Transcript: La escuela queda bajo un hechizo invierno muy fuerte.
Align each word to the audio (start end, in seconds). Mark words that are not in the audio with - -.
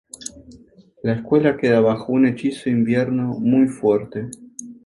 La 1.03 1.13
escuela 1.13 1.57
queda 1.57 1.79
bajo 1.79 2.13
un 2.13 2.25
hechizo 2.25 2.71
invierno 2.71 3.37
muy 3.37 3.67
fuerte. 3.67 4.31